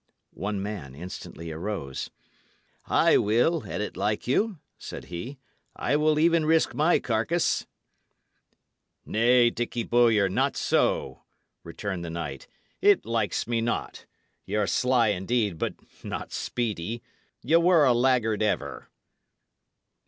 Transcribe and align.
One 0.33 0.63
man 0.63 0.95
instantly 0.95 1.51
arose. 1.51 2.09
"I 2.87 3.17
will, 3.17 3.65
an't 3.69 3.95
like 3.95 4.25
you," 4.25 4.57
said 4.79 5.03
he. 5.13 5.37
"I 5.75 5.95
will 5.95 6.17
even 6.17 6.43
risk 6.43 6.73
my 6.73 6.97
carcase." 6.97 7.67
"Nay, 9.05 9.51
Dicky 9.51 9.83
Bowyer, 9.83 10.27
not 10.27 10.57
so," 10.57 11.21
returned 11.63 12.03
the 12.03 12.09
knight. 12.09 12.47
"It 12.81 13.05
likes 13.05 13.45
me 13.45 13.61
not. 13.61 14.07
Y' 14.47 14.55
are 14.55 14.65
sly 14.65 15.09
indeed, 15.09 15.59
but 15.59 15.75
not 16.03 16.31
speedy. 16.31 17.03
Ye 17.43 17.57
were 17.57 17.85
a 17.85 17.93
laggard 17.93 18.41
ever." 18.41 18.89